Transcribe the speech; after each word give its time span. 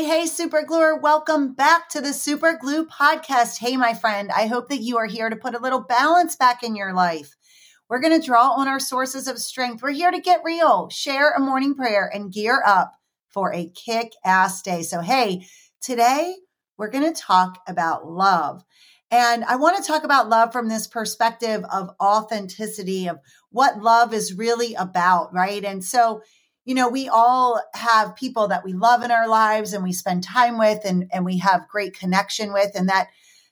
Hey, 0.00 0.20
hey, 0.20 0.26
Super 0.26 0.62
Gluer. 0.62 0.96
Welcome 0.96 1.52
back 1.52 1.90
to 1.90 2.00
the 2.00 2.14
Super 2.14 2.56
Glue 2.58 2.86
podcast. 2.86 3.58
Hey, 3.58 3.76
my 3.76 3.92
friend, 3.92 4.30
I 4.34 4.46
hope 4.46 4.70
that 4.70 4.80
you 4.80 4.96
are 4.96 5.04
here 5.04 5.28
to 5.28 5.36
put 5.36 5.54
a 5.54 5.60
little 5.60 5.82
balance 5.82 6.36
back 6.36 6.62
in 6.62 6.74
your 6.74 6.94
life. 6.94 7.36
We're 7.86 8.00
going 8.00 8.18
to 8.18 8.26
draw 8.26 8.52
on 8.52 8.66
our 8.66 8.80
sources 8.80 9.28
of 9.28 9.38
strength. 9.38 9.82
We're 9.82 9.90
here 9.90 10.10
to 10.10 10.18
get 10.18 10.40
real, 10.42 10.88
share 10.88 11.32
a 11.32 11.38
morning 11.38 11.74
prayer, 11.74 12.10
and 12.10 12.32
gear 12.32 12.62
up 12.64 12.94
for 13.28 13.52
a 13.52 13.68
kick 13.74 14.12
ass 14.24 14.62
day. 14.62 14.84
So, 14.84 15.02
hey, 15.02 15.46
today 15.82 16.34
we're 16.78 16.88
going 16.88 17.12
to 17.12 17.20
talk 17.20 17.58
about 17.68 18.08
love. 18.08 18.64
And 19.10 19.44
I 19.44 19.56
want 19.56 19.76
to 19.76 19.86
talk 19.86 20.04
about 20.04 20.30
love 20.30 20.50
from 20.50 20.70
this 20.70 20.86
perspective 20.86 21.62
of 21.70 21.90
authenticity, 22.00 23.06
of 23.06 23.18
what 23.50 23.82
love 23.82 24.14
is 24.14 24.32
really 24.32 24.72
about, 24.76 25.34
right? 25.34 25.62
And 25.62 25.84
so, 25.84 26.22
you 26.64 26.74
know, 26.74 26.88
we 26.88 27.08
all 27.08 27.60
have 27.74 28.16
people 28.16 28.48
that 28.48 28.64
we 28.64 28.72
love 28.72 29.02
in 29.02 29.10
our 29.10 29.28
lives 29.28 29.72
and 29.72 29.82
we 29.82 29.92
spend 29.92 30.22
time 30.22 30.58
with 30.58 30.84
and, 30.84 31.08
and 31.12 31.24
we 31.24 31.38
have 31.38 31.68
great 31.68 31.98
connection 31.98 32.52
with, 32.52 32.72
and 32.74 32.88
that 32.88 33.08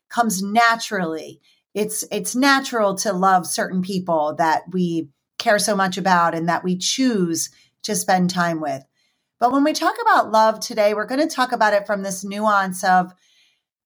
comes 0.09 0.43
naturally. 0.43 1.41
It's 1.75 2.05
it's 2.11 2.35
natural 2.35 2.95
to 2.97 3.13
love 3.13 3.47
certain 3.47 3.83
people 3.83 4.35
that 4.39 4.63
we 4.73 5.09
care 5.39 5.59
so 5.59 5.77
much 5.77 5.97
about 5.97 6.35
and 6.35 6.49
that 6.49 6.65
we 6.65 6.77
choose 6.77 7.51
to 7.83 7.95
spend 7.95 8.31
time 8.31 8.61
with. 8.61 8.85
But 9.39 9.53
when 9.53 9.65
we 9.65 9.73
talk 9.73 9.95
about 10.03 10.33
love 10.33 10.61
today, 10.61 10.95
we're 10.95 11.07
going 11.07 11.27
to 11.27 11.35
talk 11.35 11.53
about 11.53 11.73
it 11.73 11.87
from 11.87 12.03
this 12.03 12.25
nuance 12.25 12.83
of 12.83 13.13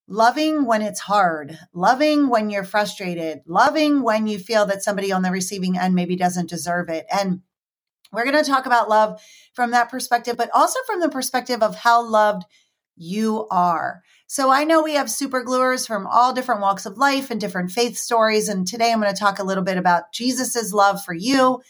loving 0.09 0.65
when 0.65 0.83
it's 0.83 1.01
hard, 1.01 1.59
loving 1.75 2.29
when 2.29 2.51
you're 2.51 2.65
frustrated, 2.65 3.43
loving 3.47 4.03
when 4.03 4.27
you 4.27 4.39
feel 4.39 4.67
that 4.67 4.83
somebody 4.83 5.13
on 5.13 5.23
the 5.23 5.31
receiving 5.31 5.79
end 5.79 5.95
maybe 5.95 6.17
doesn't 6.17 6.49
deserve 6.49 6.89
it. 6.89 7.07
And 7.13 7.43
we're 8.13 8.25
going 8.25 8.43
to 8.43 8.49
talk 8.49 8.67
about 8.67 8.89
love 8.89 9.21
from 9.55 9.71
that 9.71 9.91
perspective, 9.91 10.37
but 10.37 10.51
also 10.53 10.79
from 10.87 11.01
the 11.01 11.09
perspective 11.09 11.63
of 11.63 11.75
how 11.77 12.07
loved 12.07 12.45
you 12.97 13.47
are. 13.51 14.03
So 14.27 14.51
I 14.51 14.65
know 14.65 14.83
we 14.83 14.95
have 14.95 15.11
super 15.11 15.45
gluers 15.45 15.87
from 15.87 16.07
all 16.07 16.33
different 16.33 16.61
walks 16.61 16.87
of 16.87 16.99
life 16.99 17.31
and 17.31 17.41
different 17.41 17.71
faith 17.71 17.97
stories. 17.97 18.49
And 18.49 18.67
today 18.67 18.93
I'm 18.93 19.01
going 19.01 19.13
to 19.13 19.19
talk 19.19 19.39
a 19.39 19.45
little 19.45 19.65
bit 19.65 19.77
about 19.77 20.13
Jesus's 20.13 20.73
love 20.73 21.05
for 21.05 21.15
you. 21.15 21.61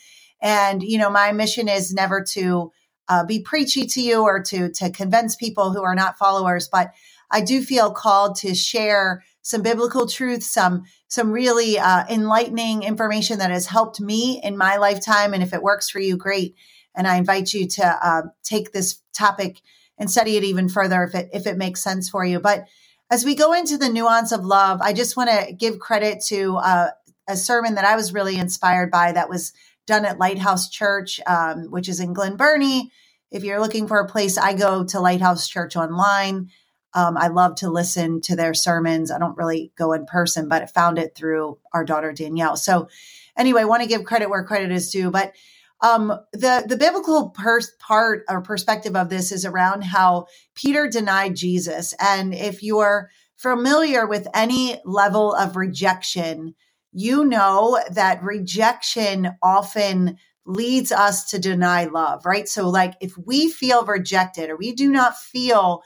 And, 0.40 0.82
you 0.82 0.98
know, 0.98 1.10
my 1.10 1.32
mission 1.32 1.68
is 1.68 1.92
never 1.92 2.22
to 2.30 2.72
uh, 3.08 3.24
be 3.24 3.40
preachy 3.40 3.86
to 3.86 4.00
you 4.00 4.22
or 4.22 4.42
to, 4.42 4.70
to 4.70 4.90
convince 4.90 5.36
people 5.36 5.72
who 5.72 5.82
are 5.82 5.94
not 5.94 6.18
followers, 6.18 6.68
but 6.68 6.92
I 7.30 7.40
do 7.40 7.62
feel 7.62 7.90
called 7.92 8.36
to 8.36 8.54
share 8.54 9.24
some 9.42 9.62
biblical 9.62 10.06
truth, 10.06 10.42
some 10.42 10.84
some 11.08 11.30
really 11.30 11.78
uh, 11.78 12.04
enlightening 12.08 12.84
information 12.84 13.38
that 13.38 13.50
has 13.50 13.66
helped 13.66 14.00
me 14.00 14.40
in 14.42 14.56
my 14.56 14.76
lifetime. 14.76 15.34
And 15.34 15.42
if 15.42 15.52
it 15.52 15.62
works 15.62 15.90
for 15.90 16.00
you, 16.00 16.16
great. 16.16 16.54
And 16.94 17.06
I 17.06 17.16
invite 17.16 17.52
you 17.52 17.66
to 17.68 18.06
uh, 18.06 18.22
take 18.42 18.72
this 18.72 19.00
topic 19.12 19.60
and 19.98 20.10
study 20.10 20.36
it 20.36 20.44
even 20.44 20.68
further 20.68 21.02
if 21.04 21.14
it 21.14 21.28
if 21.32 21.46
it 21.46 21.58
makes 21.58 21.82
sense 21.82 22.08
for 22.08 22.24
you. 22.24 22.40
But 22.40 22.66
as 23.10 23.24
we 23.24 23.34
go 23.34 23.52
into 23.52 23.76
the 23.76 23.90
nuance 23.90 24.32
of 24.32 24.44
love, 24.44 24.80
I 24.80 24.94
just 24.94 25.16
want 25.16 25.28
to 25.28 25.52
give 25.52 25.78
credit 25.78 26.22
to 26.28 26.56
uh, 26.56 26.90
a 27.28 27.36
sermon 27.36 27.74
that 27.74 27.84
I 27.84 27.96
was 27.96 28.14
really 28.14 28.38
inspired 28.38 28.90
by 28.90 29.12
that 29.12 29.28
was 29.28 29.52
done 29.86 30.04
at 30.04 30.18
Lighthouse 30.18 30.70
Church, 30.70 31.20
um, 31.26 31.70
which 31.70 31.88
is 31.88 32.00
in 32.00 32.14
Glen 32.14 32.36
Burnie. 32.36 32.90
If 33.30 33.44
you're 33.44 33.60
looking 33.60 33.86
for 33.86 33.98
a 33.98 34.08
place, 34.08 34.38
I 34.38 34.54
go 34.54 34.84
to 34.84 35.00
Lighthouse 35.00 35.48
Church 35.48 35.76
online. 35.76 36.50
Um, 36.94 37.16
I 37.16 37.28
love 37.28 37.54
to 37.56 37.70
listen 37.70 38.20
to 38.22 38.36
their 38.36 38.54
sermons. 38.54 39.10
I 39.10 39.18
don't 39.18 39.36
really 39.36 39.72
go 39.76 39.92
in 39.92 40.06
person, 40.06 40.48
but 40.48 40.62
I 40.62 40.66
found 40.66 40.98
it 40.98 41.14
through 41.14 41.58
our 41.72 41.84
daughter 41.84 42.12
Danielle. 42.12 42.56
So, 42.56 42.88
anyway, 43.36 43.62
I 43.62 43.66
want 43.66 43.82
to 43.82 43.88
give 43.88 44.04
credit 44.04 44.30
where 44.30 44.44
credit 44.44 44.70
is 44.72 44.90
due. 44.90 45.10
But 45.10 45.32
um, 45.80 46.12
the 46.32 46.64
the 46.66 46.76
biblical 46.76 47.30
pers- 47.30 47.72
part 47.78 48.24
or 48.28 48.40
perspective 48.40 48.94
of 48.94 49.08
this 49.08 49.32
is 49.32 49.44
around 49.44 49.82
how 49.82 50.26
Peter 50.54 50.88
denied 50.88 51.34
Jesus, 51.34 51.94
and 51.98 52.34
if 52.34 52.62
you're 52.62 53.10
familiar 53.36 54.06
with 54.06 54.28
any 54.34 54.80
level 54.84 55.34
of 55.34 55.56
rejection, 55.56 56.54
you 56.92 57.24
know 57.24 57.80
that 57.90 58.22
rejection 58.22 59.32
often 59.42 60.18
leads 60.44 60.92
us 60.92 61.30
to 61.30 61.38
deny 61.38 61.84
love, 61.84 62.24
right? 62.26 62.48
So, 62.48 62.68
like 62.68 62.94
if 63.00 63.16
we 63.18 63.50
feel 63.50 63.84
rejected 63.84 64.50
or 64.50 64.56
we 64.56 64.72
do 64.72 64.90
not 64.90 65.16
feel 65.16 65.82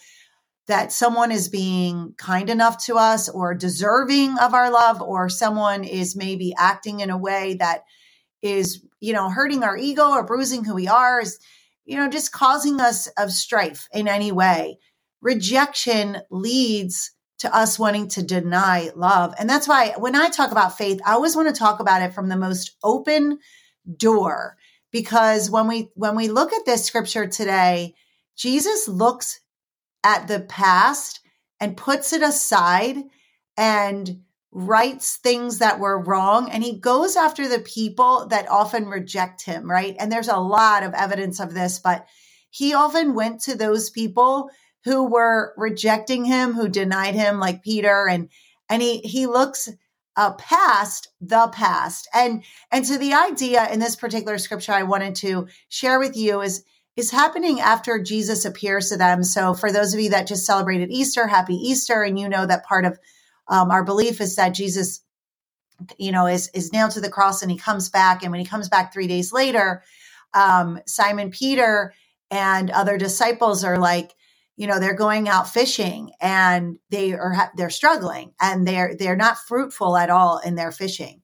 that 0.67 0.93
someone 0.93 1.31
is 1.31 1.49
being 1.49 2.15
kind 2.17 2.51
enough 2.51 2.85
to 2.85 2.97
us 2.97 3.29
or 3.29 3.55
deserving 3.55 4.37
of 4.39 4.53
our 4.53 4.71
love 4.71 5.01
or 5.01 5.29
someone 5.29 5.85
is 5.85 6.17
maybe 6.17 6.53
acting 6.59 7.01
in 7.01 7.11
a 7.11 7.19
way 7.19 7.55
that 7.55 7.85
is 8.43 8.85
you 9.01 9.13
know 9.13 9.31
hurting 9.31 9.63
our 9.63 9.77
ego 9.77 10.11
or 10.11 10.25
bruising 10.25 10.65
who 10.65 10.75
we 10.75 10.89
are 10.89 11.21
is 11.21 11.39
you 11.85 11.97
know 11.97 12.09
just 12.09 12.33
causing 12.33 12.81
us 12.81 13.07
of 13.19 13.31
strife 13.31 13.89
in 13.93 14.09
any 14.09 14.33
way. 14.33 14.79
Rejection 15.23 16.19
leads 16.31 17.13
to 17.39 17.55
us 17.55 17.79
wanting 17.79 18.09
to 18.09 18.23
deny 18.23 18.91
love. 18.95 19.35
And 19.39 19.49
that's 19.49 19.69
why 19.69 19.95
when 19.97 20.17
i 20.17 20.29
talk 20.29 20.51
about 20.51 20.77
faith 20.77 21.01
i 21.07 21.13
always 21.13 21.37
want 21.37 21.49
to 21.49 21.59
talk 21.59 21.81
about 21.81 22.03
it 22.03 22.15
from 22.15 22.29
the 22.29 22.37
most 22.37 22.77
open 22.83 23.39
door 23.97 24.57
because 24.91 25.51
when 25.51 25.69
we 25.69 25.91
when 25.95 26.17
we 26.17 26.29
look 26.29 26.53
at 26.53 26.65
this 26.65 26.85
scripture 26.85 27.27
today 27.27 27.95
jesus 28.37 28.89
looks 28.89 29.41
at 30.07 30.29
the 30.29 30.39
past 30.39 31.19
and 31.59 31.77
puts 31.77 32.13
it 32.13 32.23
aside 32.23 32.97
and 33.57 34.21
rights 34.53 35.17
things 35.17 35.59
that 35.59 35.81
were 35.81 36.01
wrong 36.01 36.49
and 36.49 36.63
he 36.63 36.79
goes 36.79 37.17
after 37.17 37.49
the 37.49 37.59
people 37.59 38.29
that 38.29 38.49
often 38.49 38.87
reject 38.87 39.43
him, 39.43 39.69
right? 39.69 39.97
And 39.99 40.11
there's 40.11 40.29
a 40.29 40.37
lot 40.37 40.85
of 40.85 40.95
evidence 40.95 41.41
of 41.41 41.55
this, 41.55 41.81
but 41.81 42.07
he 42.51 42.73
often 42.73 43.15
went 43.15 43.41
to 43.43 43.57
those 43.57 43.91
people 43.91 44.49
who 44.85 45.11
were 45.11 45.53
rejecting 45.57 46.25
him, 46.25 46.53
who 46.53 46.69
denied 46.69 47.17
him 47.17 47.41
like 47.41 47.65
Peter 47.65 48.07
and 48.09 48.29
and 48.71 48.81
he 48.81 48.99
he 48.99 49.27
looks 49.27 49.69
uh, 50.17 50.35
past 50.35 51.09
the 51.21 51.49
past. 51.49 52.09
And 52.15 52.45
and 52.71 52.87
so 52.87 52.97
the 52.97 53.15
idea 53.15 53.69
in 53.73 53.81
this 53.81 53.97
particular 53.97 54.39
scripture 54.39 54.73
I 54.73 54.85
wanted 54.85 55.17
to 55.17 55.49
share 55.69 55.99
with 55.99 56.17
you 56.17 56.43
is 56.43 56.63
is 56.97 57.11
happening 57.11 57.61
after 57.61 58.03
Jesus 58.03 58.45
appears 58.45 58.89
to 58.89 58.97
them. 58.97 59.23
So, 59.23 59.55
for 59.55 59.71
those 59.71 59.93
of 59.93 60.01
you 60.01 60.11
that 60.11 60.27
just 60.27 60.47
celebrated 60.47 60.91
Easter, 60.91 61.27
happy 61.27 61.55
Easter. 61.55 62.03
And 62.03 62.19
you 62.19 62.29
know 62.29 62.47
that 62.47 62.65
part 62.65 62.85
of 62.85 62.99
um, 63.49 63.71
our 63.71 63.85
belief 63.85 64.21
is 64.21 64.37
that 64.37 64.51
Jesus, 64.51 65.03
you 65.99 66.11
know, 66.11 66.27
is, 66.27 66.51
is 66.55 66.73
nailed 66.73 66.93
to 66.93 67.01
the 67.01 67.11
cross 67.11 67.43
and 67.43 67.51
he 67.51 67.59
comes 67.59 67.91
back. 67.91 68.23
And 68.23 68.31
when 68.31 68.41
he 68.41 68.47
comes 68.47 68.69
back 68.69 68.93
three 68.93 69.07
days 69.07 69.33
later, 69.33 69.83
um, 70.33 70.81
Simon 70.87 71.31
Peter 71.31 71.93
and 72.31 72.71
other 72.71 72.99
disciples 72.99 73.63
are 73.63 73.79
like, 73.79 74.13
you 74.57 74.67
know, 74.67 74.81
they're 74.81 74.95
going 74.95 75.29
out 75.29 75.51
fishing 75.51 76.13
and 76.19 76.79
they 76.91 77.13
are 77.13 77.51
they're 77.57 77.69
struggling 77.69 78.33
and 78.41 78.67
they're 78.67 78.95
they're 78.99 79.15
not 79.17 79.37
fruitful 79.37 79.99
at 79.99 80.09
all 80.09 80.39
in 80.39 80.55
their 80.55 80.73
fishing. 80.73 81.21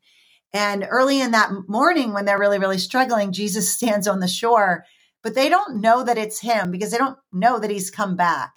And 0.53 0.87
early 0.89 1.19
in 1.19 1.31
that 1.31 1.50
morning, 1.66 2.12
when 2.12 2.27
they're 2.27 2.39
really 2.39 2.59
really 2.59 2.77
struggling, 2.78 3.33
Jesus 3.33 3.72
stands 3.75 4.06
on 4.06 4.21
the 4.21 4.28
shore 4.28 4.84
but 5.22 5.34
they 5.34 5.49
don't 5.49 5.81
know 5.81 6.05
that 6.05 6.19
it's 6.19 6.41
him 6.41 6.71
because 6.71 6.91
they 6.91 6.99
don't 6.99 7.19
know 7.33 7.59
that 7.59 7.71
he's 7.71 7.91
come 7.91 8.16
back. 8.16 8.55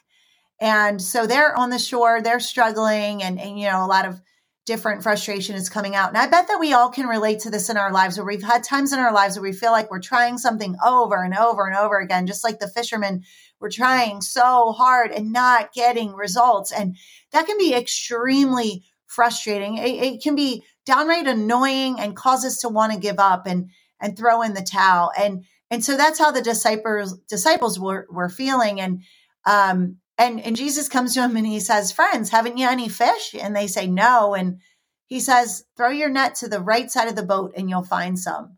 And 0.60 1.02
so 1.02 1.28
they're 1.28 1.58
on 1.58 1.70
the 1.70 1.80
shore, 1.80 2.22
they're 2.22 2.40
struggling, 2.40 3.22
and, 3.22 3.40
and 3.40 3.60
you 3.60 3.68
know, 3.70 3.86
a 3.86 3.88
lot 3.88 4.06
of 4.06 4.22
different 4.66 5.04
frustration 5.04 5.56
is 5.56 5.70
coming 5.70 5.96
out. 5.96 6.10
And 6.10 6.18
I 6.18 6.28
bet 6.28 6.48
that 6.48 6.60
we 6.60 6.74
all 6.74 6.90
can 6.90 7.06
relate 7.06 7.42
to 7.42 7.52
this 7.52 7.70
in 7.70 7.78
our 7.78 7.92
lives 7.92 8.18
where 8.18 8.26
we've 8.26 8.42
had 8.42 8.64
times 8.64 8.94
in 8.94 9.00
our 9.00 9.14
lives 9.14 9.36
where 9.36 9.44
we 9.44 9.54
feel 9.54 9.72
like 9.72 9.92
we're 9.92 10.00
trying 10.00 10.38
something 10.38 10.76
over 10.84 11.24
and 11.24 11.36
over 11.36 11.68
and 11.68 11.76
over 11.76 12.00
again, 12.00 12.26
just 12.26 12.44
like 12.44 12.60
the 12.60 12.68
fishermen 12.68 13.24
were 13.60 13.70
trying 13.70 14.22
so 14.22 14.72
hard 14.72 15.12
and 15.12 15.32
not 15.32 15.72
getting 15.74 16.14
results. 16.14 16.72
And 16.72 16.98
that 17.32 17.46
can 17.46 17.60
be 17.60 17.76
extremely 17.76 18.84
frustrating. 19.06 19.78
It, 19.78 20.04
it 20.04 20.24
can 20.24 20.36
be 20.36 20.64
downright 20.86 21.28
annoying 21.28 22.00
and 22.00 22.16
cause 22.16 22.44
us 22.44 22.60
to 22.60 22.70
want 22.70 22.92
to 22.94 23.00
give 23.00 23.20
up 23.20 23.46
and 23.46 23.70
and 24.02 24.18
throw 24.18 24.42
in 24.42 24.54
the 24.54 24.62
towel. 24.62 25.12
And 25.18 25.46
and 25.72 25.84
so 25.84 25.98
that's 25.98 26.20
how 26.20 26.32
the 26.32 26.42
disciples 26.42 27.18
disciples 27.28 27.80
were, 27.80 28.08
were 28.10 28.30
feeling. 28.30 28.80
And 28.80 29.04
um, 29.46 29.98
and 30.18 30.40
and 30.40 30.56
Jesus 30.56 30.88
comes 30.88 31.14
to 31.14 31.24
him 31.24 31.36
and 31.36 31.46
he 31.46 31.60
says, 31.60 31.92
Friends, 31.92 32.30
haven't 32.30 32.58
you 32.58 32.68
any 32.68 32.90
fish? 32.90 33.36
And 33.40 33.56
they 33.56 33.68
say, 33.68 33.88
No. 33.88 34.36
And 34.36 34.60
he 35.08 35.20
says, 35.20 35.64
Throw 35.76 35.90
your 35.90 36.10
net 36.10 36.36
to 36.36 36.48
the 36.48 36.62
right 36.62 36.90
side 36.90 37.08
of 37.08 37.16
the 37.16 37.24
boat 37.24 37.54
and 37.58 37.70
you'll 37.70 37.84
find 37.84 38.18
some. 38.18 38.58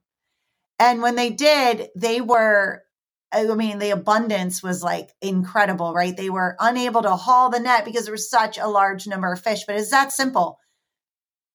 And 0.79 1.01
when 1.01 1.15
they 1.15 1.31
did, 1.31 1.89
they 1.95 2.21
were 2.21 2.83
I 3.31 3.43
mean, 3.43 3.79
the 3.79 3.89
abundance 3.89 4.63
was 4.63 4.81
like 4.81 5.13
incredible, 5.21 5.93
right? 5.93 6.15
They 6.15 6.29
were 6.29 6.55
unable 6.59 7.01
to 7.01 7.15
haul 7.15 7.49
the 7.49 7.59
net 7.59 7.83
because 7.83 8.05
there 8.05 8.13
was 8.13 8.29
such 8.29 8.57
a 8.57 8.67
large 8.67 9.05
number 9.05 9.31
of 9.31 9.41
fish. 9.41 9.65
But 9.65 9.75
it's 9.75 9.91
that 9.91 10.13
simple 10.13 10.59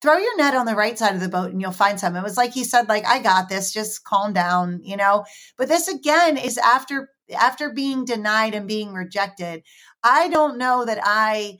throw 0.02 0.16
your 0.18 0.36
net 0.36 0.54
on 0.54 0.66
the 0.66 0.74
right 0.76 0.98
side 0.98 1.14
of 1.14 1.20
the 1.20 1.28
boat 1.28 1.52
and 1.52 1.60
you'll 1.60 1.72
find 1.72 1.98
some. 2.00 2.16
It 2.16 2.22
was 2.22 2.36
like 2.36 2.52
he 2.52 2.64
said, 2.64 2.88
like, 2.88 3.06
I 3.06 3.20
got 3.22 3.48
this, 3.48 3.72
just 3.72 4.04
calm 4.04 4.32
down, 4.32 4.80
you 4.82 4.96
know. 4.96 5.24
But 5.56 5.68
this 5.68 5.88
again 5.88 6.36
is 6.36 6.58
after 6.58 7.10
after 7.38 7.70
being 7.72 8.04
denied 8.04 8.54
and 8.54 8.68
being 8.68 8.92
rejected. 8.92 9.62
I 10.02 10.28
don't 10.28 10.58
know 10.58 10.84
that 10.84 11.00
I 11.02 11.58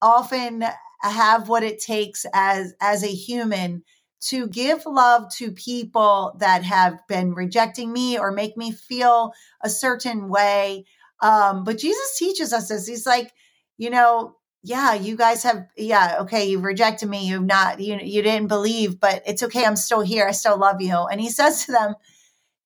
often 0.00 0.64
have 1.02 1.48
what 1.48 1.62
it 1.62 1.80
takes 1.80 2.24
as 2.32 2.74
as 2.80 3.02
a 3.02 3.08
human 3.08 3.82
to 4.28 4.46
give 4.48 4.86
love 4.86 5.24
to 5.34 5.50
people 5.50 6.36
that 6.38 6.62
have 6.62 7.00
been 7.08 7.34
rejecting 7.34 7.92
me 7.92 8.18
or 8.18 8.30
make 8.30 8.56
me 8.56 8.70
feel 8.70 9.32
a 9.62 9.68
certain 9.70 10.28
way 10.28 10.84
Um, 11.20 11.64
but 11.64 11.78
Jesus 11.78 12.18
teaches 12.18 12.52
us 12.52 12.68
this. 12.68 12.86
He's 12.86 13.06
like, 13.06 13.32
you 13.78 13.90
know, 13.90 14.36
yeah, 14.62 14.94
you 14.94 15.16
guys 15.16 15.44
have, 15.44 15.68
yeah, 15.76 16.18
okay, 16.22 16.46
you've 16.46 16.64
rejected 16.64 17.08
me. 17.08 17.28
You've 17.28 17.44
not, 17.44 17.80
you, 17.80 17.98
you 18.02 18.22
didn't 18.22 18.48
believe, 18.48 19.00
but 19.00 19.22
it's 19.26 19.42
okay. 19.44 19.64
I'm 19.64 19.76
still 19.76 20.02
here. 20.02 20.28
I 20.28 20.32
still 20.32 20.58
love 20.58 20.82
you. 20.82 20.96
And 20.96 21.20
he 21.20 21.30
says 21.40 21.66
to 21.66 21.72
them, 21.72 21.94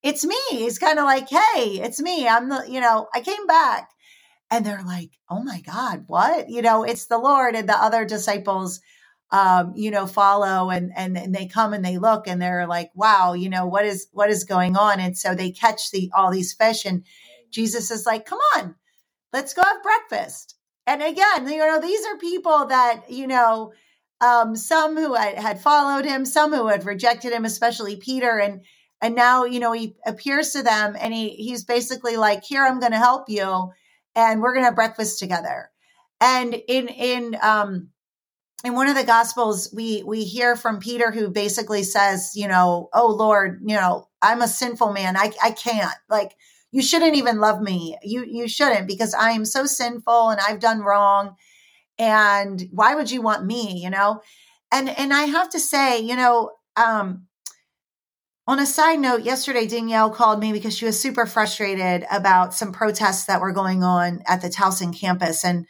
it's 0.03 0.25
me. 0.25 0.37
He's 0.51 0.79
kind 0.79 0.99
of 0.99 1.05
like, 1.05 1.29
hey, 1.29 1.81
it's 1.81 2.01
me. 2.01 2.27
I'm 2.27 2.49
the, 2.49 2.65
you 2.69 2.81
know, 2.81 3.07
I 3.13 3.21
came 3.21 3.47
back. 3.47 3.89
And 4.51 4.65
they're 4.65 4.83
like, 4.85 5.11
oh 5.29 5.43
my 5.43 5.61
God, 5.61 6.05
what? 6.07 6.49
You 6.49 6.61
know, 6.61 6.83
it's 6.83 7.07
the 7.07 7.17
Lord. 7.17 7.55
And 7.55 7.67
the 7.69 7.77
other 7.77 8.05
disciples, 8.05 8.81
um, 9.31 9.73
you 9.75 9.91
know, 9.91 10.07
follow 10.07 10.69
and, 10.69 10.91
and, 10.95 11.17
and 11.17 11.35
they 11.35 11.47
come 11.47 11.73
and 11.73 11.83
they 11.85 11.97
look 11.97 12.27
and 12.27 12.41
they're 12.41 12.67
like, 12.67 12.91
wow, 12.95 13.33
you 13.33 13.49
know, 13.49 13.65
what 13.67 13.85
is, 13.85 14.07
what 14.13 14.29
is 14.29 14.45
going 14.45 14.77
on? 14.77 14.99
And 15.01 15.17
so 15.17 15.35
they 15.35 15.51
catch 15.51 15.91
the, 15.91 16.11
all 16.15 16.31
these 16.31 16.53
fish 16.53 16.85
and 16.85 17.03
Jesus 17.51 17.91
is 17.91 18.05
like, 18.05 18.25
come 18.25 18.39
on, 18.57 18.75
let's 19.33 19.53
go 19.55 19.63
have 19.63 19.83
breakfast. 19.83 20.56
And 20.87 21.03
again, 21.03 21.47
you 21.47 21.57
know, 21.57 21.81
these 21.81 22.05
are 22.05 22.17
people 22.17 22.67
that, 22.67 23.11
you 23.11 23.27
know, 23.27 23.73
um, 24.21 24.55
some 24.55 24.95
who 24.95 25.13
had, 25.13 25.61
followed 25.61 26.05
him, 26.05 26.25
some 26.25 26.53
who 26.53 26.67
had 26.67 26.85
rejected 26.85 27.33
him, 27.33 27.43
especially 27.43 27.97
Peter. 27.97 28.39
And, 28.39 28.61
and 29.01 29.13
now, 29.13 29.43
you 29.43 29.59
know, 29.59 29.73
he 29.73 29.95
appears 30.05 30.51
to 30.53 30.63
them 30.63 30.95
and 30.99 31.13
he, 31.13 31.29
he's 31.31 31.65
basically 31.65 32.15
like, 32.15 32.43
here, 32.43 32.65
I'm 32.65 32.79
going 32.79 32.93
to 32.93 32.97
help 32.97 33.29
you 33.29 33.71
and 34.15 34.41
we're 34.41 34.53
going 34.53 34.63
to 34.63 34.67
have 34.69 34.75
breakfast 34.75 35.19
together. 35.19 35.69
And 36.21 36.53
in, 36.53 36.87
in, 36.87 37.37
um, 37.43 37.89
in 38.63 38.73
one 38.73 38.87
of 38.87 38.95
the 38.95 39.03
gospels 39.03 39.71
we 39.71 40.01
we 40.03 40.23
hear 40.23 40.55
from 40.55 40.79
peter 40.79 41.11
who 41.11 41.29
basically 41.29 41.83
says 41.83 42.31
you 42.35 42.47
know 42.47 42.89
oh 42.91 43.07
lord 43.07 43.61
you 43.63 43.75
know 43.75 44.07
i'm 44.21 44.41
a 44.41 44.47
sinful 44.47 44.91
man 44.91 45.15
i 45.15 45.31
i 45.43 45.51
can't 45.51 45.93
like 46.09 46.35
you 46.71 46.81
shouldn't 46.81 47.15
even 47.15 47.39
love 47.39 47.61
me. 47.61 47.97
You 48.03 48.25
you 48.25 48.47
shouldn't 48.47 48.87
because 48.87 49.13
i 49.13 49.31
am 49.31 49.45
so 49.45 49.65
sinful 49.65 50.29
and 50.29 50.39
i've 50.41 50.59
done 50.59 50.81
wrong. 50.81 51.35
And 51.99 52.67
why 52.71 52.95
would 52.95 53.09
you 53.09 53.21
want 53.21 53.45
me 53.45 53.81
you 53.83 53.89
know? 53.89 54.21
And 54.71 54.89
and 54.89 55.13
i 55.13 55.23
have 55.23 55.49
to 55.51 55.59
say 55.59 55.99
you 55.99 56.15
know 56.15 56.51
um 56.75 57.27
on 58.45 58.59
a 58.59 58.65
side 58.65 58.99
note 58.99 59.23
yesterday 59.23 59.67
danielle 59.67 60.09
called 60.09 60.39
me 60.39 60.51
because 60.53 60.75
she 60.75 60.85
was 60.85 60.99
super 60.99 61.25
frustrated 61.25 62.05
about 62.11 62.53
some 62.53 62.71
protests 62.71 63.25
that 63.25 63.41
were 63.41 63.51
going 63.53 63.83
on 63.83 64.21
at 64.27 64.41
the 64.41 64.49
towson 64.49 64.97
campus. 64.97 65.43
And 65.43 65.65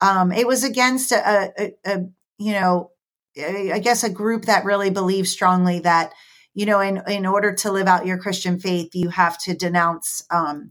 um, 0.00 0.32
it 0.32 0.46
was 0.46 0.64
against 0.64 1.12
a, 1.12 1.52
a, 1.58 1.72
a, 1.86 2.00
you 2.38 2.52
know, 2.52 2.90
I 3.36 3.80
guess 3.82 4.04
a 4.04 4.10
group 4.10 4.44
that 4.44 4.64
really 4.64 4.90
believes 4.90 5.30
strongly 5.30 5.80
that, 5.80 6.12
you 6.54 6.66
know, 6.66 6.80
in, 6.80 7.02
in 7.08 7.26
order 7.26 7.52
to 7.52 7.72
live 7.72 7.88
out 7.88 8.06
your 8.06 8.18
Christian 8.18 8.58
faith, 8.58 8.94
you 8.94 9.08
have 9.08 9.36
to 9.38 9.54
denounce, 9.54 10.24
um, 10.30 10.70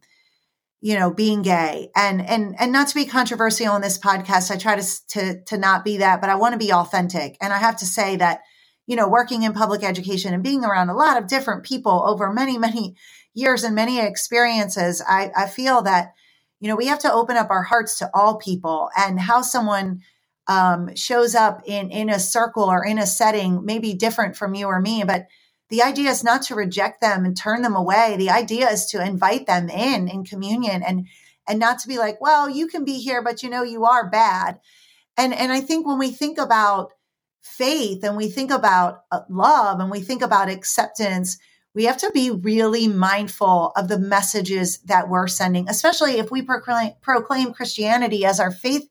you 0.82 0.98
know, 0.98 1.14
being 1.14 1.42
gay 1.42 1.90
and, 1.96 2.26
and, 2.26 2.56
and 2.60 2.72
not 2.72 2.88
to 2.88 2.96
be 2.96 3.06
controversial 3.06 3.68
on 3.68 3.82
this 3.82 3.98
podcast. 3.98 4.50
I 4.50 4.58
try 4.58 4.80
to, 4.80 5.08
to, 5.10 5.44
to 5.44 5.58
not 5.58 5.84
be 5.84 5.98
that, 5.98 6.22
but 6.22 6.30
I 6.30 6.36
want 6.36 6.54
to 6.54 6.60
be 6.60 6.74
authentic. 6.74 7.38
And 7.42 7.54
I 7.54 7.58
have 7.58 7.78
to 7.78 7.86
say 7.86 8.16
that, 8.18 8.42
you 8.88 8.96
know, 8.96 9.08
working 9.08 9.44
in 9.44 9.54
public 9.54 9.84
education 9.84 10.34
and 10.34 10.44
being 10.44 10.66
around 10.66 10.90
a 10.90 10.96
lot 10.96 11.18
of 11.18 11.28
different 11.28 11.64
people 11.64 12.04
over 12.06 12.34
many, 12.34 12.58
many 12.58 12.96
years 13.34 13.64
and 13.64 13.76
many 13.76 14.00
experiences, 14.00 15.02
I, 15.06 15.32
I 15.36 15.48
feel 15.48 15.82
that, 15.84 16.14
you 16.60 16.68
know, 16.68 16.76
we 16.76 16.88
have 16.88 17.00
to 17.00 17.12
open 17.12 17.36
up 17.36 17.50
our 17.50 17.64
hearts 17.64 17.98
to 18.00 18.10
all 18.14 18.38
people 18.38 18.90
and 18.98 19.20
how 19.20 19.42
someone 19.42 20.02
um, 20.48 20.96
shows 20.96 21.36
up 21.36 21.62
in, 21.66 21.92
in 21.92 22.10
a 22.10 22.20
circle 22.20 22.66
or 22.66 22.86
in 22.86 23.00
a 23.00 23.08
setting 23.08 23.66
may 23.66 23.80
be 23.80 23.94
different 23.94 24.36
from 24.36 24.54
you 24.54 24.68
or 24.68 24.82
me, 24.82 25.04
but 25.06 25.28
the 25.74 25.82
idea 25.82 26.12
is 26.12 26.24
not 26.24 26.44
to 26.44 26.54
reject 26.56 27.02
them 27.02 27.26
and 27.26 27.36
turn 27.36 27.64
them 27.64 27.76
away. 27.76 28.16
The 28.16 28.30
idea 28.30 28.70
is 28.70 28.86
to 28.92 29.04
invite 29.04 29.48
them 29.48 29.70
in 29.70 30.08
in 30.08 30.24
communion 30.24 30.84
and 30.84 31.08
and 31.48 31.60
not 31.60 31.80
to 31.80 31.88
be 31.88 31.98
like, 31.98 32.22
well, 32.22 32.48
you 32.48 32.68
can 32.68 32.86
be 32.86 33.00
here, 33.00 33.24
but 33.24 33.42
you 33.42 33.50
know 33.50 33.64
you 33.64 33.84
are 33.86 34.08
bad. 34.08 34.60
And 35.18 35.34
and 35.34 35.52
I 35.52 35.62
think 35.62 35.88
when 35.88 35.98
we 35.98 36.12
think 36.12 36.38
about 36.38 36.92
faith 37.42 38.04
and 38.04 38.16
we 38.16 38.30
think 38.30 38.52
about 38.52 39.02
uh, 39.12 39.22
love 39.32 39.80
and 39.80 39.90
we 39.90 40.02
think 40.02 40.22
about 40.22 40.48
acceptance, 40.48 41.40
we 41.74 41.86
have 41.86 41.98
to 41.98 42.12
be 42.12 42.30
really 42.30 42.88
mindful 42.88 43.72
of 43.76 43.88
the 43.88 43.98
messages 43.98 44.78
that 44.82 45.10
we're 45.10 45.28
sending, 45.28 45.68
especially 45.68 46.20
if 46.20 46.30
we 46.30 46.44
proclaim, 46.44 46.92
proclaim 47.02 47.52
Christianity 47.52 48.26
as 48.26 48.40
our 48.40 48.52
faith 48.52 48.88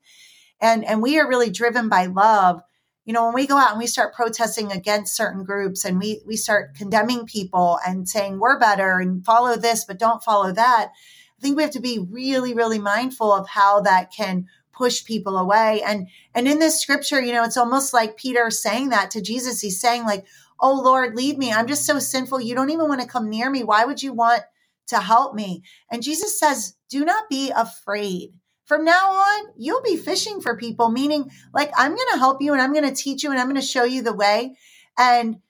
and, 0.60 0.84
and 0.84 1.00
we 1.00 1.20
are 1.20 1.28
really 1.28 1.50
driven 1.50 1.88
by 1.88 2.06
love. 2.06 2.60
You 3.04 3.12
know, 3.12 3.24
when 3.24 3.34
we 3.34 3.46
go 3.46 3.56
out 3.56 3.70
and 3.70 3.78
we 3.78 3.86
start 3.86 4.14
protesting 4.14 4.70
against 4.70 5.16
certain 5.16 5.44
groups 5.44 5.84
and 5.84 5.98
we, 5.98 6.20
we 6.24 6.36
start 6.36 6.74
condemning 6.74 7.26
people 7.26 7.78
and 7.86 8.08
saying 8.08 8.38
we're 8.38 8.60
better 8.60 9.00
and 9.00 9.24
follow 9.24 9.56
this, 9.56 9.84
but 9.84 9.98
don't 9.98 10.22
follow 10.22 10.52
that, 10.52 10.90
I 10.90 11.42
think 11.42 11.56
we 11.56 11.64
have 11.64 11.72
to 11.72 11.80
be 11.80 11.98
really, 11.98 12.54
really 12.54 12.78
mindful 12.78 13.32
of 13.32 13.48
how 13.48 13.80
that 13.80 14.12
can 14.12 14.46
push 14.72 15.04
people 15.04 15.36
away. 15.36 15.82
And 15.84 16.08
and 16.34 16.48
in 16.48 16.58
this 16.58 16.80
scripture, 16.80 17.20
you 17.20 17.32
know, 17.32 17.44
it's 17.44 17.56
almost 17.56 17.92
like 17.92 18.16
Peter 18.16 18.50
saying 18.50 18.90
that 18.90 19.10
to 19.12 19.20
Jesus. 19.20 19.60
He's 19.60 19.80
saying, 19.80 20.04
like, 20.04 20.24
Oh 20.60 20.80
Lord, 20.80 21.16
leave 21.16 21.38
me. 21.38 21.52
I'm 21.52 21.66
just 21.66 21.84
so 21.84 21.98
sinful. 21.98 22.40
You 22.40 22.54
don't 22.54 22.70
even 22.70 22.88
want 22.88 23.00
to 23.00 23.06
come 23.06 23.28
near 23.28 23.50
me. 23.50 23.64
Why 23.64 23.84
would 23.84 24.02
you 24.02 24.12
want 24.12 24.42
to 24.88 25.00
help 25.00 25.34
me? 25.34 25.62
And 25.90 26.02
Jesus 26.02 26.38
says, 26.38 26.76
Do 26.88 27.04
not 27.04 27.28
be 27.28 27.50
afraid. 27.50 28.32
From 28.72 28.86
now 28.86 29.10
on, 29.10 29.48
you'll 29.58 29.82
be 29.82 29.98
fishing 29.98 30.40
for 30.40 30.56
people, 30.56 30.90
meaning 30.90 31.30
like 31.52 31.70
I'm 31.76 31.94
going 31.94 32.08
to 32.12 32.18
help 32.18 32.40
you 32.40 32.54
and 32.54 32.62
I'm 32.62 32.72
going 32.72 32.88
to 32.88 32.94
teach 32.94 33.22
you 33.22 33.30
and 33.30 33.38
I'm 33.38 33.44
going 33.46 33.60
to 33.60 33.66
show 33.66 33.84
you 33.84 34.00
the 34.00 34.14
way. 34.14 34.56
And 34.96 35.40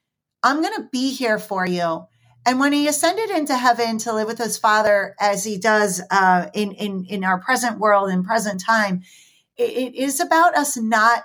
I'm 0.43 0.61
going 0.61 0.75
to 0.75 0.89
be 0.91 1.13
here 1.15 1.39
for 1.39 1.65
you. 1.65 2.07
And 2.45 2.59
when 2.59 2.73
he 2.73 2.89
ascended 2.89 3.31
into 3.31 3.57
heaven 3.57 3.99
to 3.99 4.13
live 4.13 4.27
with 4.27 4.39
his 4.39 4.59
father, 4.59 5.15
as 5.21 5.45
he 5.45 5.57
does 5.57 6.03
uh, 6.11 6.49
in, 6.53 6.73
in, 6.73 7.05
in 7.05 7.23
our 7.23 7.39
present 7.39 7.79
world 7.79 8.11
in 8.11 8.25
present 8.25 8.61
time, 8.61 9.03
it, 9.57 9.71
it 9.71 9.95
is 9.95 10.19
about 10.19 10.57
us 10.57 10.77
not 10.77 11.23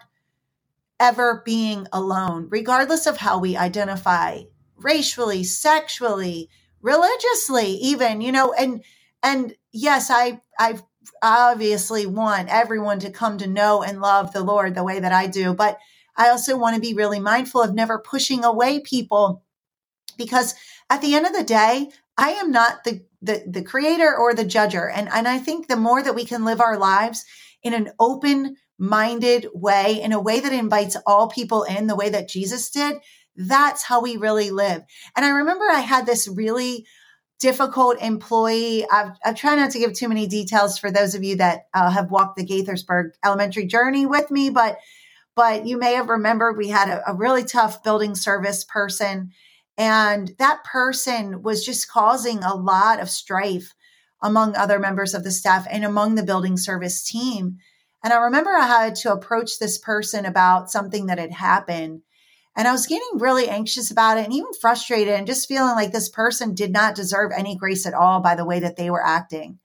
ever 0.99 1.41
being 1.45 1.88
alone, 1.91 2.45
regardless 2.51 3.07
of 3.07 3.17
how 3.17 3.39
we 3.39 3.57
identify 3.57 4.41
racially, 4.75 5.44
sexually, 5.44 6.47
religiously, 6.79 7.71
even, 7.71 8.21
you 8.21 8.31
know, 8.31 8.54
and 8.54 8.83
and 9.23 9.56
yes, 9.71 10.11
I 10.11 10.42
I 10.59 10.77
obviously 11.21 12.06
want 12.06 12.50
everyone 12.50 13.00
to 13.00 13.12
come 13.12 13.38
to 13.40 13.47
know 13.47 13.83
and 13.83 14.02
love 14.02 14.33
the 14.33 14.44
Lord 14.44 14.76
the 14.76 14.83
way 14.83 15.00
that 15.00 15.12
I 15.12 15.28
do, 15.28 15.54
but 15.54 15.78
I 16.16 16.30
also 16.30 16.57
want 16.57 16.76
to 16.76 16.81
be 16.81 16.94
really 16.94 17.19
mindful 17.19 17.62
of 17.62 17.74
never 17.74 18.00
pushing 18.00 18.44
away 18.44 18.80
people 18.80 19.44
because 20.18 20.56
at 20.90 21.02
the 21.02 21.14
end 21.14 21.26
of 21.28 21.33
the 21.33 21.44
day, 21.44 21.90
I 22.18 22.31
am 22.31 22.52
not 22.52 22.83
the 22.83 23.06
the, 23.21 23.44
the 23.47 23.64
creator 23.64 24.16
or 24.16 24.33
the 24.33 24.45
judger. 24.45 24.92
And, 24.94 25.09
and 25.12 25.28
I 25.28 25.40
think 25.40 25.68
the 25.68 25.76
more 25.76 26.02
that 26.04 26.16
we 26.16 26.26
can 26.26 26.45
live 26.45 26.62
our 26.62 26.78
lives 26.78 27.26
in 27.64 27.74
an 27.74 27.90
open, 28.00 28.57
minded 28.78 29.47
way, 29.54 30.02
in 30.02 30.12
a 30.12 30.21
way 30.21 30.40
that 30.40 30.54
invites 30.54 30.95
all 31.06 31.28
people 31.28 31.64
in 31.64 31.88
the 31.88 31.95
way 31.95 32.09
that 32.09 32.30
Jesus 32.30 32.69
did, 32.69 32.97
that's 33.36 33.83
how 33.83 34.02
we 34.02 34.18
really 34.18 34.52
live. 34.52 34.83
And 35.16 35.26
I 35.26 35.30
remember 35.30 35.66
I 35.66 35.80
had 35.80 36.06
this 36.06 36.28
really 36.28 36.86
difficult 37.39 38.01
employee. 38.01 38.85
I've, 38.89 39.11
I've 39.23 39.35
tried 39.35 39.57
not 39.57 39.71
to 39.71 39.79
give 39.79 39.94
too 39.94 40.09
many 40.09 40.27
details 40.27 40.77
for 40.79 40.91
those 40.91 41.15
of 41.15 41.23
you 41.23 41.37
that 41.37 41.67
uh, 41.73 41.89
have 41.91 42.11
walked 42.11 42.37
the 42.37 42.45
Gaithersburg 42.45 43.11
elementary 43.23 43.65
journey 43.65 44.06
with 44.06 44.31
me, 44.31 44.49
but 44.49 44.77
but 45.35 45.67
you 45.67 45.77
may 45.77 45.94
have 45.94 46.09
remembered 46.09 46.57
we 46.57 46.69
had 46.69 46.89
a, 46.89 47.11
a 47.11 47.13
really 47.13 47.44
tough 47.44 47.83
building 47.83 48.15
service 48.15 48.63
person, 48.63 49.31
and 49.77 50.31
that 50.39 50.63
person 50.63 51.44
was 51.44 51.63
just 51.63 51.91
causing 51.91 52.44
a 52.44 52.56
lot 52.56 52.99
of 52.99 53.09
strife 53.09 53.75
among 54.19 54.56
other 54.56 54.79
members 54.79 55.13
of 55.13 55.23
the 55.23 55.29
staff 55.31 55.67
and 55.69 55.85
among 55.85 56.15
the 56.15 56.23
building 56.23 56.57
service 56.57 57.03
team. 57.03 57.57
And 58.03 58.11
I 58.13 58.17
remember 58.17 58.49
I 58.49 58.65
had 58.65 58.95
to 58.95 59.13
approach 59.13 59.59
this 59.59 59.77
person 59.77 60.25
about 60.25 60.71
something 60.71 61.06
that 61.06 61.19
had 61.19 61.31
happened. 61.31 62.01
And 62.57 62.68
I 62.68 62.71
was 62.71 62.87
getting 62.87 63.19
really 63.19 63.47
anxious 63.47 63.92
about 63.92 64.18
it 64.18 64.26
and 64.26 64.33
even 64.33 64.52
frustrated 64.59 65.14
and 65.14 65.28
just 65.28 65.47
feeling 65.47 65.76
like 65.76 65.92
this 65.92 66.09
person 66.09 66.56
did 66.56 66.71
not 66.71 66.95
deserve 66.95 67.31
any 67.31 67.56
grace 67.56 67.85
at 67.85 67.94
all 67.94 68.19
by 68.19 68.33
the 68.33 68.45
way 68.45 68.59
that 68.59 68.76
they 68.76 68.90
were 68.90 69.06
acting. 69.06 69.59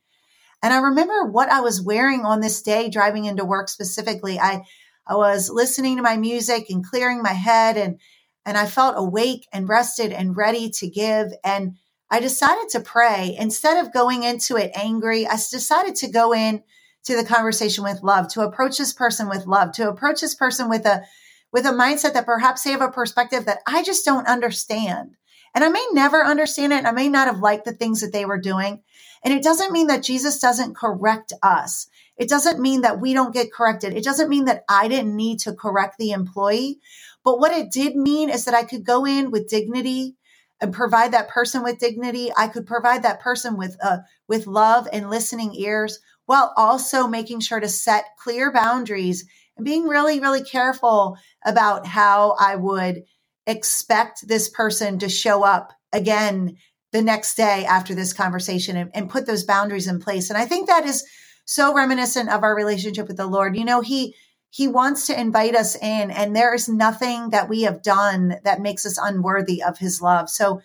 And 0.62 0.74
I 0.74 0.78
remember 0.78 1.24
what 1.24 1.48
I 1.48 1.62
was 1.62 1.80
wearing 1.80 2.26
on 2.26 2.40
this 2.40 2.60
day 2.60 2.90
driving 2.90 3.24
into 3.24 3.46
work 3.46 3.70
specifically. 3.70 4.38
I, 4.38 4.62
I 5.06 5.16
was 5.16 5.48
listening 5.48 5.96
to 5.96 6.02
my 6.02 6.18
music 6.18 6.66
and 6.68 6.86
clearing 6.86 7.22
my 7.22 7.32
head 7.32 7.76
and 7.76 7.98
and 8.44 8.58
I 8.58 8.66
felt 8.66 8.94
awake 8.98 9.46
and 9.52 9.68
rested 9.68 10.12
and 10.12 10.36
ready 10.36 10.68
to 10.70 10.88
give. 10.88 11.32
And 11.44 11.76
I 12.10 12.20
decided 12.20 12.68
to 12.70 12.80
pray 12.80 13.36
instead 13.38 13.84
of 13.84 13.92
going 13.92 14.24
into 14.24 14.56
it 14.56 14.72
angry. 14.74 15.26
I 15.26 15.36
decided 15.36 15.94
to 15.96 16.10
go 16.10 16.34
in 16.34 16.62
to 17.04 17.16
the 17.16 17.24
conversation 17.24 17.84
with 17.84 18.02
love, 18.02 18.28
to 18.28 18.42
approach 18.42 18.78
this 18.78 18.92
person 18.92 19.28
with 19.28 19.46
love, 19.46 19.72
to 19.72 19.88
approach 19.88 20.20
this 20.20 20.34
person 20.34 20.68
with 20.68 20.84
a 20.86 21.04
with 21.52 21.66
a 21.66 21.70
mindset 21.70 22.14
that 22.14 22.26
perhaps 22.26 22.62
they 22.64 22.70
have 22.70 22.82
a 22.82 22.90
perspective 22.90 23.44
that 23.46 23.60
I 23.66 23.82
just 23.82 24.04
don't 24.04 24.28
understand. 24.28 25.16
And 25.54 25.64
I 25.64 25.68
may 25.68 25.86
never 25.92 26.24
understand 26.24 26.72
it. 26.72 26.86
I 26.86 26.92
may 26.92 27.08
not 27.08 27.28
have 27.28 27.40
liked 27.40 27.64
the 27.64 27.72
things 27.72 28.00
that 28.00 28.12
they 28.12 28.24
were 28.24 28.40
doing. 28.40 28.82
And 29.24 29.34
it 29.34 29.42
doesn't 29.42 29.72
mean 29.72 29.88
that 29.88 30.02
Jesus 30.02 30.40
doesn't 30.40 30.76
correct 30.76 31.32
us. 31.42 31.88
It 32.16 32.28
doesn't 32.28 32.60
mean 32.60 32.82
that 32.82 33.00
we 33.00 33.14
don't 33.14 33.34
get 33.34 33.52
corrected. 33.52 33.94
It 33.94 34.04
doesn't 34.04 34.30
mean 34.30 34.46
that 34.46 34.64
I 34.68 34.88
didn't 34.88 35.16
need 35.16 35.40
to 35.40 35.54
correct 35.54 35.98
the 35.98 36.12
employee. 36.12 36.80
But 37.24 37.38
what 37.38 37.52
it 37.52 37.70
did 37.70 37.96
mean 37.96 38.30
is 38.30 38.44
that 38.46 38.54
I 38.54 38.64
could 38.64 38.84
go 38.84 39.04
in 39.06 39.30
with 39.30 39.48
dignity 39.48 40.16
and 40.60 40.72
provide 40.72 41.12
that 41.12 41.28
person 41.28 41.62
with 41.62 41.78
dignity. 41.78 42.30
I 42.36 42.48
could 42.48 42.66
provide 42.66 43.02
that 43.02 43.20
person 43.20 43.56
with 43.56 43.76
uh, 43.82 43.98
with 44.28 44.46
love 44.46 44.88
and 44.92 45.10
listening 45.10 45.54
ears 45.54 46.00
while 46.26 46.52
also 46.56 47.06
making 47.06 47.40
sure 47.40 47.60
to 47.60 47.68
set 47.68 48.04
clear 48.18 48.52
boundaries 48.52 49.26
and 49.56 49.64
being 49.64 49.84
really, 49.84 50.20
really 50.20 50.42
careful 50.42 51.16
about 51.44 51.86
how 51.86 52.36
I 52.38 52.56
would 52.56 53.04
expect 53.46 54.26
this 54.26 54.48
person 54.48 54.98
to 55.00 55.08
show 55.08 55.42
up 55.42 55.72
again 55.92 56.56
the 56.92 57.02
next 57.02 57.36
day 57.36 57.64
after 57.64 57.94
this 57.94 58.12
conversation 58.12 58.76
and, 58.76 58.90
and 58.94 59.10
put 59.10 59.26
those 59.26 59.44
boundaries 59.44 59.88
in 59.88 59.98
place. 59.98 60.30
And 60.30 60.38
I 60.38 60.46
think 60.46 60.68
that 60.68 60.84
is 60.84 61.04
so 61.44 61.74
reminiscent 61.74 62.30
of 62.30 62.42
our 62.42 62.54
relationship 62.54 63.08
with 63.08 63.16
the 63.16 63.26
Lord. 63.26 63.56
You 63.56 63.64
know, 63.64 63.80
He 63.80 64.14
he 64.52 64.68
wants 64.68 65.06
to 65.06 65.18
invite 65.18 65.54
us 65.54 65.76
in, 65.76 66.10
and 66.10 66.36
there 66.36 66.54
is 66.54 66.68
nothing 66.68 67.30
that 67.30 67.48
we 67.48 67.62
have 67.62 67.82
done 67.82 68.36
that 68.44 68.60
makes 68.60 68.84
us 68.84 68.98
unworthy 69.02 69.62
of 69.62 69.78
his 69.78 70.02
love. 70.02 70.28
So 70.28 70.60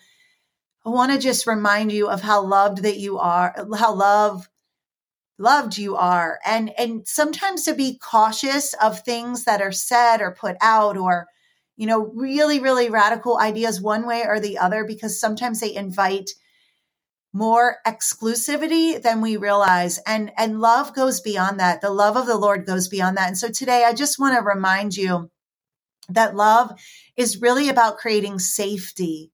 I 0.84 0.90
want 0.90 1.10
to 1.12 1.18
just 1.18 1.46
remind 1.46 1.90
you 1.90 2.10
of 2.10 2.20
how 2.20 2.42
loved 2.42 2.82
that 2.82 2.98
you 2.98 3.18
are, 3.18 3.54
how 3.78 3.94
love 3.94 4.46
loved 5.38 5.78
you 5.78 5.96
are. 5.96 6.38
And 6.44 6.70
and 6.78 7.06
sometimes 7.06 7.64
to 7.64 7.74
be 7.74 7.98
cautious 7.98 8.74
of 8.74 9.00
things 9.00 9.44
that 9.44 9.62
are 9.62 9.72
said 9.72 10.20
or 10.20 10.32
put 10.32 10.56
out 10.60 10.96
or 10.96 11.26
you 11.76 11.86
know 11.86 12.10
really 12.14 12.60
really 12.60 12.90
radical 12.90 13.38
ideas 13.38 13.80
one 13.80 14.06
way 14.06 14.24
or 14.26 14.40
the 14.40 14.58
other 14.58 14.84
because 14.84 15.20
sometimes 15.20 15.60
they 15.60 15.74
invite 15.74 16.30
more 17.32 17.76
exclusivity 17.86 19.00
than 19.00 19.20
we 19.20 19.36
realize. 19.36 19.98
And 20.06 20.32
and 20.36 20.60
love 20.60 20.94
goes 20.94 21.20
beyond 21.20 21.60
that. 21.60 21.80
The 21.80 21.90
love 21.90 22.16
of 22.16 22.26
the 22.26 22.36
lord 22.36 22.66
goes 22.66 22.88
beyond 22.88 23.16
that. 23.16 23.28
And 23.28 23.38
so 23.38 23.48
today 23.48 23.84
i 23.84 23.92
just 23.94 24.18
want 24.18 24.36
to 24.36 24.44
remind 24.44 24.96
you 24.96 25.30
that 26.10 26.34
love 26.34 26.72
is 27.16 27.40
really 27.40 27.68
about 27.68 27.98
creating 27.98 28.38
safety 28.38 29.30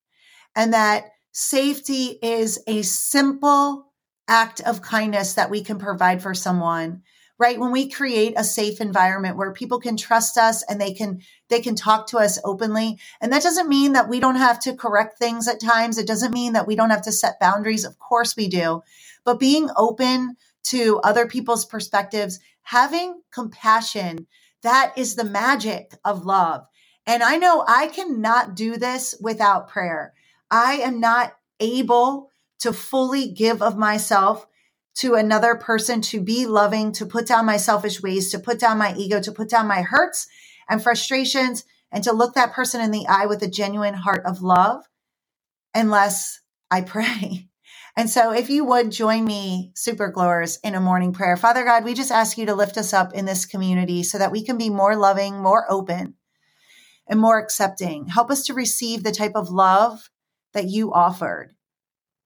and 0.56 0.72
that 0.72 1.04
safety 1.32 2.18
is 2.22 2.60
a 2.66 2.82
simple 2.82 3.92
act 4.28 4.60
of 4.62 4.82
kindness 4.82 5.34
that 5.34 5.50
we 5.50 5.62
can 5.62 5.78
provide 5.78 6.22
for 6.22 6.34
someone 6.34 7.02
right? 7.38 7.58
When 7.58 7.72
we 7.72 7.90
create 7.90 8.34
a 8.36 8.44
safe 8.44 8.80
environment 8.80 9.36
where 9.36 9.52
people 9.52 9.80
can 9.80 9.96
trust 9.96 10.38
us 10.38 10.62
and 10.64 10.80
they 10.80 10.94
can 10.94 11.20
they 11.48 11.60
can 11.60 11.74
talk 11.74 12.08
to 12.08 12.18
us 12.18 12.38
openly 12.44 12.98
and 13.20 13.32
that 13.32 13.42
doesn't 13.42 13.68
mean 13.68 13.92
that 13.94 14.08
we 14.08 14.20
don't 14.20 14.36
have 14.36 14.60
to 14.60 14.74
correct 14.76 15.18
things 15.18 15.48
at 15.48 15.60
times. 15.60 15.98
It 15.98 16.06
doesn't 16.06 16.34
mean 16.34 16.52
that 16.54 16.66
we 16.66 16.76
don't 16.76 16.90
have 16.90 17.02
to 17.02 17.12
set 17.12 17.40
boundaries. 17.40 17.84
Of 17.84 17.98
course 17.98 18.36
we 18.36 18.48
do. 18.48 18.82
But 19.24 19.40
being 19.40 19.68
open 19.76 20.36
to 20.64 21.00
other 21.02 21.26
people's 21.26 21.64
perspectives 21.64 22.40
having 22.62 23.20
compassion 23.32 24.26
that 24.62 24.94
is 24.96 25.14
the 25.14 25.24
magic 25.24 25.92
of 26.04 26.24
love. 26.24 26.64
And 27.06 27.22
i 27.22 27.36
know 27.36 27.64
i 27.66 27.88
cannot 27.88 28.54
do 28.54 28.76
this 28.76 29.14
without 29.20 29.68
prayer. 29.68 30.14
I 30.50 30.74
am 30.76 31.00
not 31.00 31.34
able 31.60 32.30
to 32.64 32.72
fully 32.72 33.28
give 33.28 33.60
of 33.60 33.76
myself 33.76 34.46
to 34.94 35.16
another 35.16 35.54
person, 35.54 36.00
to 36.00 36.18
be 36.18 36.46
loving, 36.46 36.92
to 36.92 37.04
put 37.04 37.26
down 37.26 37.44
my 37.44 37.58
selfish 37.58 38.02
ways, 38.02 38.30
to 38.30 38.38
put 38.38 38.58
down 38.58 38.78
my 38.78 38.94
ego, 38.96 39.20
to 39.20 39.30
put 39.30 39.50
down 39.50 39.68
my 39.68 39.82
hurts 39.82 40.26
and 40.66 40.82
frustrations, 40.82 41.64
and 41.92 42.02
to 42.02 42.12
look 42.14 42.34
that 42.34 42.54
person 42.54 42.80
in 42.80 42.90
the 42.90 43.04
eye 43.06 43.26
with 43.26 43.42
a 43.42 43.48
genuine 43.48 43.92
heart 43.92 44.24
of 44.24 44.40
love, 44.40 44.88
unless 45.74 46.40
I 46.70 46.80
pray. 46.80 47.48
And 47.96 48.10
so, 48.10 48.32
if 48.32 48.50
you 48.50 48.64
would 48.64 48.90
join 48.90 49.24
me, 49.24 49.70
super 49.76 50.10
gluers, 50.10 50.58
in 50.64 50.74
a 50.74 50.80
morning 50.80 51.12
prayer, 51.12 51.36
Father 51.36 51.64
God, 51.64 51.84
we 51.84 51.94
just 51.94 52.10
ask 52.10 52.36
you 52.36 52.46
to 52.46 52.54
lift 52.56 52.76
us 52.76 52.92
up 52.92 53.12
in 53.12 53.24
this 53.24 53.46
community 53.46 54.02
so 54.02 54.18
that 54.18 54.32
we 54.32 54.42
can 54.42 54.58
be 54.58 54.68
more 54.68 54.96
loving, 54.96 55.40
more 55.40 55.64
open, 55.70 56.14
and 57.06 57.20
more 57.20 57.38
accepting. 57.38 58.08
Help 58.08 58.32
us 58.32 58.46
to 58.46 58.52
receive 58.52 59.04
the 59.04 59.12
type 59.12 59.36
of 59.36 59.48
love 59.48 60.10
that 60.54 60.64
you 60.64 60.92
offered. 60.92 61.54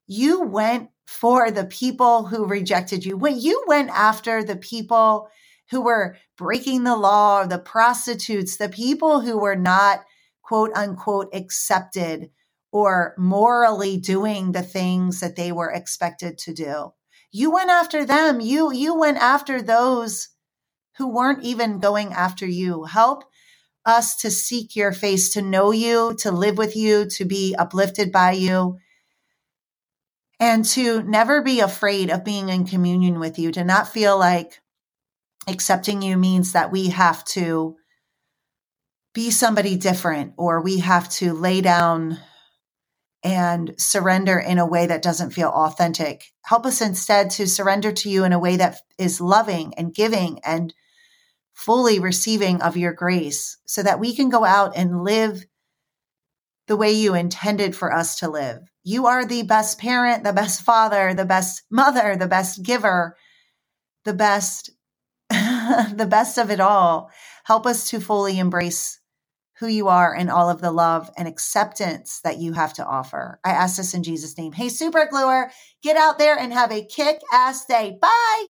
You 0.08 0.42
went 0.42 0.88
for 1.06 1.50
the 1.50 1.66
people 1.66 2.26
who 2.26 2.46
rejected 2.46 3.04
you. 3.04 3.16
When 3.16 3.38
you 3.38 3.62
went 3.66 3.90
after 3.90 4.42
the 4.42 4.56
people 4.56 5.28
who 5.70 5.82
were 5.82 6.16
breaking 6.38 6.84
the 6.84 6.96
law, 6.96 7.46
the 7.46 7.58
prostitutes, 7.58 8.56
the 8.56 8.70
people 8.70 9.20
who 9.20 9.38
were 9.38 9.56
not 9.56 10.04
quote 10.42 10.72
unquote 10.74 11.28
accepted 11.34 12.30
or 12.72 13.14
morally 13.18 13.98
doing 13.98 14.52
the 14.52 14.62
things 14.62 15.20
that 15.20 15.36
they 15.36 15.52
were 15.52 15.70
expected 15.70 16.38
to 16.38 16.54
do. 16.54 16.92
You 17.30 17.50
went 17.50 17.70
after 17.70 18.06
them. 18.06 18.40
You 18.40 18.72
you 18.72 18.98
went 18.98 19.18
after 19.18 19.60
those 19.60 20.28
who 20.96 21.08
weren't 21.08 21.44
even 21.44 21.80
going 21.80 22.14
after 22.14 22.46
you. 22.46 22.84
Help 22.84 23.24
us 23.84 24.16
to 24.16 24.30
seek 24.30 24.74
your 24.74 24.92
face, 24.92 25.32
to 25.34 25.42
know 25.42 25.70
you, 25.70 26.14
to 26.20 26.30
live 26.30 26.58
with 26.58 26.76
you, 26.76 27.06
to 27.06 27.26
be 27.26 27.54
uplifted 27.56 28.10
by 28.10 28.32
you 28.32 28.78
and 30.40 30.64
to 30.64 31.02
never 31.02 31.42
be 31.42 31.60
afraid 31.60 32.10
of 32.10 32.24
being 32.24 32.48
in 32.48 32.66
communion 32.66 33.18
with 33.18 33.38
you, 33.38 33.50
to 33.52 33.64
not 33.64 33.88
feel 33.88 34.18
like 34.18 34.60
accepting 35.46 36.02
you 36.02 36.16
means 36.16 36.52
that 36.52 36.70
we 36.70 36.88
have 36.88 37.24
to 37.24 37.76
be 39.14 39.30
somebody 39.30 39.76
different 39.76 40.34
or 40.36 40.60
we 40.60 40.78
have 40.78 41.08
to 41.08 41.32
lay 41.32 41.60
down 41.60 42.18
and 43.24 43.74
surrender 43.76 44.38
in 44.38 44.58
a 44.58 44.66
way 44.66 44.86
that 44.86 45.02
doesn't 45.02 45.32
feel 45.32 45.48
authentic. 45.48 46.32
Help 46.44 46.64
us 46.64 46.80
instead 46.80 47.30
to 47.30 47.48
surrender 47.48 47.90
to 47.90 48.08
you 48.08 48.24
in 48.24 48.32
a 48.32 48.38
way 48.38 48.56
that 48.56 48.78
is 48.96 49.20
loving 49.20 49.74
and 49.76 49.94
giving 49.94 50.38
and 50.44 50.72
fully 51.52 51.98
receiving 51.98 52.62
of 52.62 52.76
your 52.76 52.92
grace 52.92 53.56
so 53.66 53.82
that 53.82 53.98
we 53.98 54.14
can 54.14 54.28
go 54.28 54.44
out 54.44 54.76
and 54.76 55.02
live 55.02 55.44
the 56.68 56.76
way 56.76 56.92
you 56.92 57.14
intended 57.14 57.74
for 57.74 57.92
us 57.92 58.20
to 58.20 58.30
live. 58.30 58.60
You 58.88 59.04
are 59.04 59.26
the 59.26 59.42
best 59.42 59.78
parent, 59.78 60.24
the 60.24 60.32
best 60.32 60.62
father, 60.62 61.12
the 61.12 61.26
best 61.26 61.62
mother, 61.70 62.16
the 62.16 62.26
best 62.26 62.62
giver, 62.62 63.18
the 64.06 64.14
best, 64.14 64.70
the 65.28 66.08
best 66.08 66.38
of 66.38 66.50
it 66.50 66.58
all. 66.58 67.10
Help 67.44 67.66
us 67.66 67.90
to 67.90 68.00
fully 68.00 68.38
embrace 68.38 68.98
who 69.58 69.66
you 69.66 69.88
are 69.88 70.14
and 70.14 70.30
all 70.30 70.48
of 70.48 70.62
the 70.62 70.72
love 70.72 71.10
and 71.18 71.28
acceptance 71.28 72.20
that 72.24 72.38
you 72.38 72.54
have 72.54 72.72
to 72.72 72.86
offer. 72.86 73.38
I 73.44 73.50
ask 73.50 73.76
this 73.76 73.92
in 73.92 74.04
Jesus' 74.04 74.38
name. 74.38 74.52
Hey, 74.52 74.70
super 74.70 75.06
gluer, 75.10 75.50
get 75.82 75.98
out 75.98 76.18
there 76.18 76.38
and 76.38 76.50
have 76.54 76.72
a 76.72 76.82
kick 76.82 77.20
ass 77.30 77.66
day. 77.66 77.98
Bye. 78.00 78.46